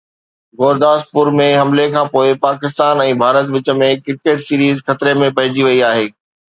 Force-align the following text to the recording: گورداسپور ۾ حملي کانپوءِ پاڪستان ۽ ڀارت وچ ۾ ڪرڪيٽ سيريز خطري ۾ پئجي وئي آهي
گورداسپور 0.59 1.29
۾ 1.39 1.47
حملي 1.59 1.85
کانپوءِ 1.97 2.27
پاڪستان 2.47 3.05
۽ 3.05 3.15
ڀارت 3.21 3.47
وچ 3.57 3.73
۾ 3.85 3.93
ڪرڪيٽ 4.05 4.37
سيريز 4.49 4.77
خطري 4.91 5.19
۾ 5.25 5.35
پئجي 5.39 5.61
وئي 5.71 5.79
آهي 5.95 6.07